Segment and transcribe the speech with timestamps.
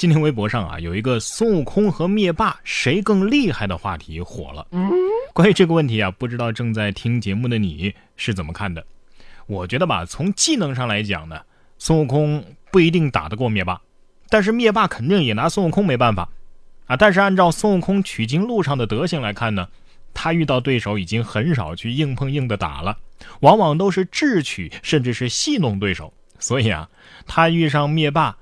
[0.00, 4.66] 今天微博上啊有一个孙悟空和灭霸谁更厉害的话题火了。
[5.34, 8.82] 关于这个问题啊，不知道正在听节目的你是怎么看的？
[9.46, 11.42] 我觉得吧，从技能上来讲呢，
[11.78, 13.78] 孙悟空不一定打得过灭霸，
[14.30, 16.26] 但是灭霸肯定也拿孙悟空没办法
[16.86, 16.96] 啊。
[16.96, 19.68] 但是按照孙悟空取经路上的德行来看呢，
[20.14, 22.96] 他遇到对手已经很少去硬碰硬的打了，
[23.40, 26.10] 往往都是智取甚至是戏弄对手。
[26.38, 26.88] 所以啊，
[27.26, 28.38] 他遇上灭霸。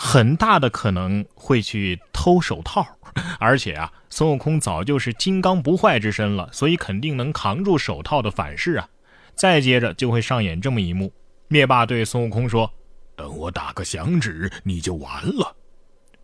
[0.00, 2.86] 很大的可能会去偷手套，
[3.40, 8.88] 而且啊，孙悟空早就是金刚不坏之身了，所以肯定能扛住手套的反噬啊。
[9.34, 11.12] 再接着就会上演这么一幕：
[11.48, 12.72] 灭霸对孙悟空说
[13.16, 15.56] ：“等我打个响指，你就完了。”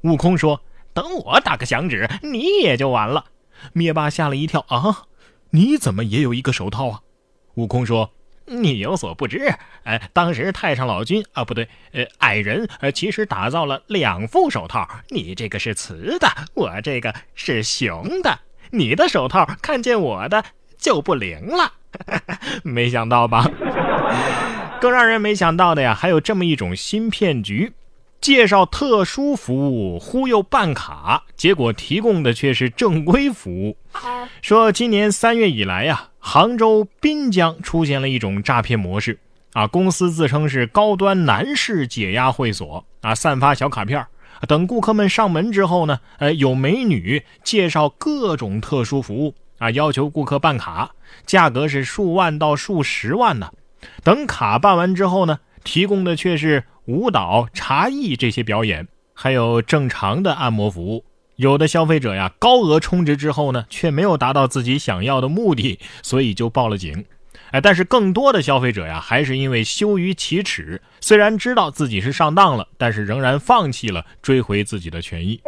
[0.03, 0.61] 悟空说
[0.95, 3.25] ：“等我打个响指，你也就完了。”
[3.75, 5.07] 灭霸吓了一跳：“啊，
[5.51, 7.01] 你怎么也有一个手套啊？”
[7.57, 8.13] 悟空说。
[8.47, 18.41] 你有所不知，哎，当时太上老君啊，不对，呃，矮人，呃，其实打造了两副手套，你这个是雌的，我这个是雄的，
[18.71, 20.45] 你的手套看见我的
[20.77, 21.73] 就不灵了，
[22.63, 23.51] 没想到吧？
[24.81, 27.73] 更让人没想到的呀，还有这么一种新骗局。
[28.25, 33.77] 介绍特殊服务忽悠办卡，结果提供的却是正规服务。
[34.41, 39.21] 说今年三月以来呀，杭州滨江出现了一种诈骗模式
[39.53, 44.07] 啊，公司自称是高端男士解压会所啊，散发小卡片
[44.49, 50.93] 等顾客们上门之后呢，呃，有美女介绍各种特殊服务啊，要求顾客办卡，
[51.27, 53.51] 价格是数万到数十万呢。
[54.03, 56.65] 等卡办完之后呢，提供的却是。
[56.87, 61.05] 舞蹈、茶艺这些表演，还有正常的按摩服务。
[61.37, 67.07] 有的消费者呀，高额充值之后呢，却没有达到自己想要的目的，所以就报了警。
[67.53, 75.41] 哎，但是更多的消费者呀，还是因为羞于启齿，虽然知道自己是上当了，但是仍然放弃了追回自己的权益。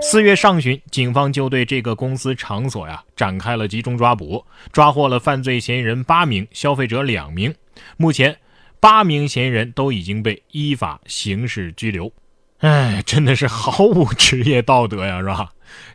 [0.00, 7.52] 四月上旬，警方就对这个公司场所呀展开了集中抓捕，抓获了犯罪嫌疑人八名，消费者两名。
[7.96, 8.38] 目前。
[8.80, 12.12] 八名嫌疑人都已经被依法刑事拘留，
[12.58, 15.48] 哎，真的是毫无职业道德呀，是吧？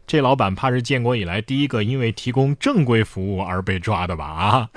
[0.05, 4.25] 这老板怕是建国以来第一个因为提供正规服务而被抓的吧？
[4.25, 4.69] 啊，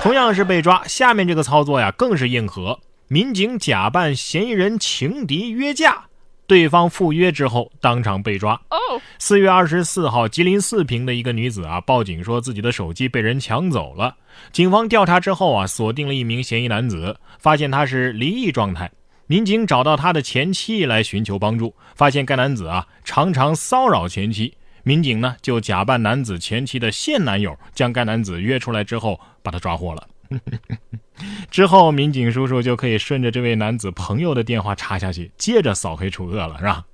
[0.00, 2.78] 同样是被抓，下面这个操作呀更是硬核，
[3.08, 6.04] 民警假扮嫌疑人情敌约架。
[6.52, 8.60] 对方赴约之后，当场被抓。
[9.18, 14.14] 四月二十四号，吉林四平的一个女子啊，报警说自己的手机被人抢走了。
[14.52, 18.92] 警方调查之后啊，锁定了一名嫌疑男子，发现他是离异状态。
[19.26, 24.52] 民警找到他的前妻来寻求帮助，发现该男子啊常常骚扰前妻。
[24.82, 30.06] 民警呢就假扮男子前妻的现男友，将该男子约出来之后，把他抓获了。
[31.50, 36.84] 之后，民警叔叔就可以顺着这位男子朋友的电话查下去，接着扫黑除恶了，是吧？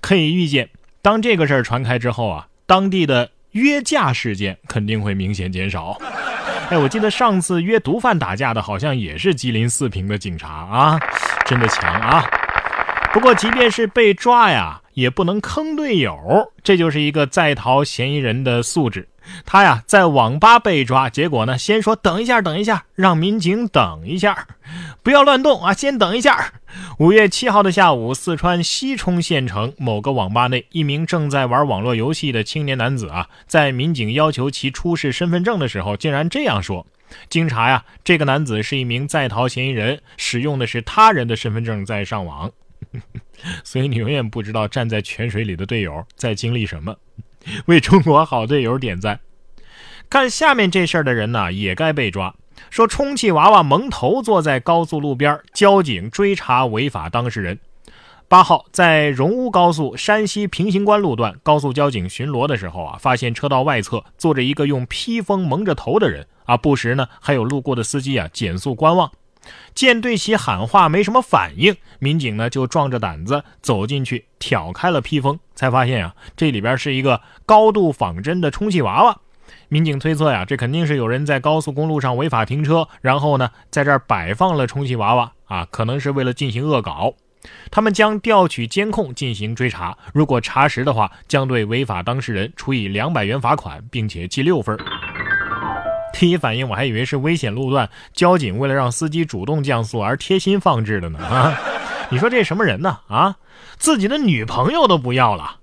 [0.00, 0.68] 可以预见，
[1.00, 5.98] 当这个事儿传开之后啊，当地的约架事件肯定会明显减少。
[6.70, 11.00] 哎，我记得上次约毒贩打架的，好像也是吉林四平的警察啊，
[11.46, 12.24] 真的强啊！
[13.12, 19.08] 不过，即便是被抓呀，也不能坑队友，这就是一个在逃嫌疑人的素质。
[19.46, 24.48] 他呀，在网吧被抓，结果呢，先说等一下，等一下，让民警等一下，
[25.02, 26.54] 不要乱动啊，先等一下。
[26.98, 36.86] 五月七号的下午，四川西充县城某个网吧内，一名正在玩网络游戏的青年男子啊，在民警要求其出示身份证的时候，竟然这样说
[37.28, 42.50] ：“经查呀，这个男子是一名在逃嫌疑人，使用的是他人的身份证在上网。
[43.64, 46.96] ”所以你永远不知道站在泉水里的队友在经历什么。
[47.66, 49.20] 为中国好队友点赞。
[50.10, 52.34] 看下面这事儿的人呢，也该被抓。
[52.70, 57.58] 说充气娃娃蒙头坐在高速路边，交警追查违法当事人。
[58.28, 69.10] 八号在荣乌高速山西平型关路段，高速交警巡逻的时候啊，发现车道外侧坐着一个用披风蒙着头的人啊，不时呢还有路过的司机啊减速观望。
[69.74, 79.18] 见对其喊话没什么反应，民警呢就壮着胆子走进去挑开了披风，才发现啊这里边是一个高度仿真的充气娃娃。
[79.68, 87.14] 民警推测呀，这肯定是有人在高速公路上违法停车，然后呢在这儿摆放了充气娃娃啊，可能是为了进行恶搞。
[87.72, 94.78] 他们将调取监控进行追查，如果查实的话，将对违法当事人处以两百元罚款，并且记六分。
[96.12, 101.58] 第一反应我还以为是危险路段，交警为了让司机主动降速而贴心放置的呢啊！
[102.10, 103.36] 你说这什么人呢啊？
[103.78, 105.56] 自己的女朋友都不要了，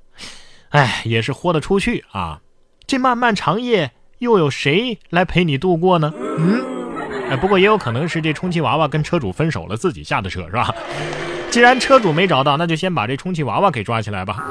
[0.69, 2.41] 哎，也是豁得出去啊！
[2.87, 6.11] 这漫漫长夜又有谁来陪你度过呢？
[6.37, 6.61] 嗯，
[7.29, 10.73] 哎，不过也有可能是这充气娃娃跟车主分手了，自己下的车是吧？
[11.51, 14.43] 既然车主没找到，那就先把这充气娃娃给抓起来吧。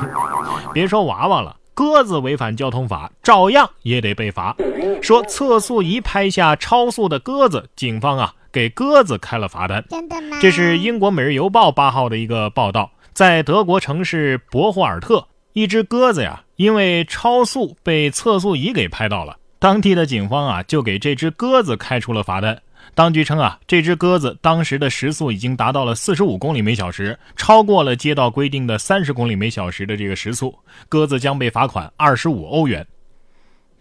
[0.73, 4.57] 别说娃娃了，鸽子违反交通法，照样也得被罚。
[5.01, 9.85] 说测速仪拍下超速的鸽子，警方啊给鸽子开了罚单。
[9.89, 10.37] 真的吗？
[10.43, 19.37] 这是英国《每日邮报》八号的一个报道，在德国城市博霍尔特，一只鸽子呀，因为超速被测速仪给拍到了。
[19.61, 22.61] 当地的警方啊，就给这只鸽子开出了罚单。
[22.95, 30.59] 当局称啊，这只鸽子当时的时速已经达到了四十五公里每小时，超过了街道规定的三十公里每小时的这个时速，
[30.89, 32.87] 鸽子将被罚款二十五欧元。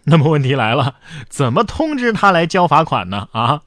[0.04, 0.94] 那么问题来了，
[1.28, 3.28] 怎么通知他来交罚款呢？
[3.32, 3.62] 啊，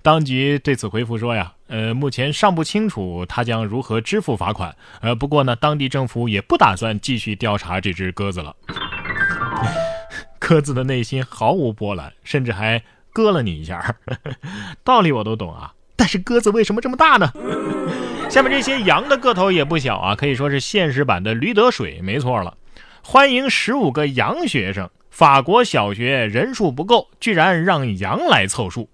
[0.00, 4.74] 当局对此回复说呀，呃，目前尚不清楚他将如何支付罚款。
[5.00, 8.54] 呃，不过呢，当地政府也不打算继续调查这只鸽子了。
[10.38, 12.82] 鸽子的内心毫无波澜，甚至还
[13.14, 13.96] 割了你一下。
[14.84, 17.32] 道理我都懂啊，但是鸽子为什么这么大呢？
[18.28, 22.56] 下面这些羊的个头也不小啊，可以说是现实版的驴得水，没错了。
[23.02, 28.90] 欢迎十五个羊学生，法国小学人数不够，居然让羊来凑数。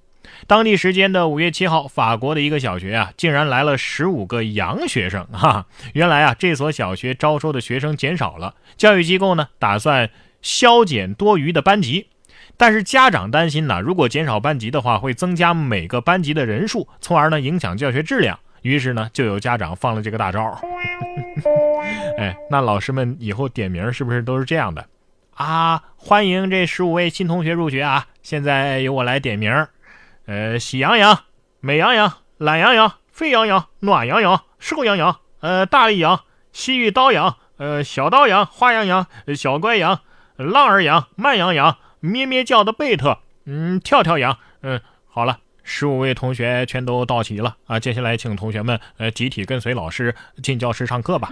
[0.46, 5.66] 当地时间的五月七号，法国的一个小学啊，竟然来了十五个羊学生 哈。
[5.94, 10.10] 原来啊，这所小学招收的学生减少了，教育机构呢打算。
[10.42, 12.06] 削减多余的班级，
[12.60, 18.38] 但是家长担心呢，如果减少班级的话，会增加每个班级的人数，从而呢影响教学质量。
[18.60, 20.60] 于是呢，就有家长放了这个大招。
[22.20, 24.86] 哎，那老师们以后点名是不是都是这样的
[25.36, 25.82] 啊？
[25.96, 28.08] 欢迎这十五位新同学入学啊！
[28.22, 29.66] 现在由我来点名。
[30.26, 31.18] 呃，喜羊羊、
[31.60, 36.20] 美羊羊、懒羊羊、沸羊羊、暖羊羊、瘦羊羊、呃，大力羊、
[36.52, 40.00] 西域刀羊、呃，小刀羊、花羊羊、小乖羊。
[40.36, 47.78] 浪儿羊、慢羊羊、咩咩叫的贝特，嗯，跳跳羊，嗯，好了，十五位同学全都到齐了啊！
[47.78, 51.30] 接下来请同学们呃集体跟随老师进教室上课吧。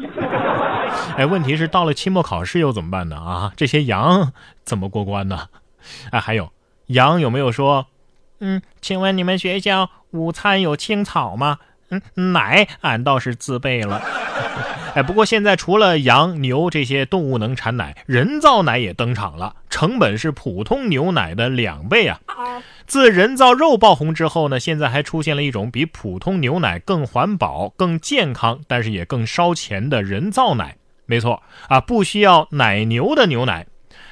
[1.16, 3.16] 哎，问题是到了期末考试又怎么办呢？
[3.16, 4.32] 啊，这些羊
[4.64, 5.48] 怎么过关呢？
[6.10, 6.52] 哎，还有
[6.86, 7.86] 羊有没有说，
[8.40, 11.58] 嗯，请问你们学校午餐有青草吗？
[11.90, 14.02] 嗯，奶俺倒是自备了。
[14.94, 22.18] 哎，不过现在除了羊、牛这些动物能产奶，人造奶也登场了，成本是普通牛奶的两倍啊！
[22.86, 30.76] 自人造肉爆红之后呢，现在还出现了一种比普通牛奶更环保、更健康，但是也更烧钱的人造奶。
[31.04, 33.66] 没错啊，不需要奶牛的牛奶，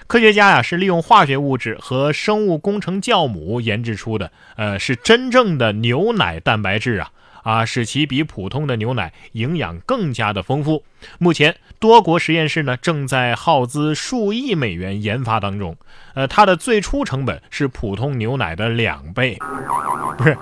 [0.06, 7.10] 科学家呀是利用化学物质和生物工程酵母研制出的，呃，是真正的牛奶蛋白质啊。
[7.46, 10.82] 啊，使其比普通的牛奶营养更加的丰富。
[11.20, 15.76] 目前，多国实验室呢正在耗资数亿美元研发当中。
[16.14, 19.38] 呃，它的最初成本是普通牛奶的两倍，
[20.18, 20.36] 不是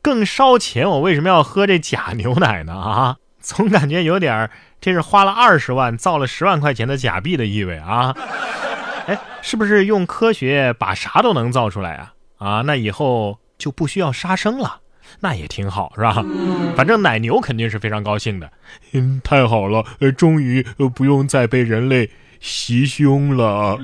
[0.00, 0.88] 更烧钱？
[0.88, 2.72] 我为什么要喝这假牛奶呢？
[2.72, 4.48] 啊，总感觉有点
[4.80, 8.16] 这是花了二十万造了十万块钱的假币的意味啊！
[9.06, 12.14] 哎，是不是用科学把啥都能造出来啊？
[12.38, 14.80] 啊，那以后就不需要杀生了。
[15.20, 16.24] 那也挺好，是吧？
[16.76, 18.50] 反正奶牛肯定是非常高兴的。
[18.92, 20.64] 嗯，太好了，呃，终于
[20.94, 22.08] 不用再被人类
[22.40, 23.78] 袭胸了。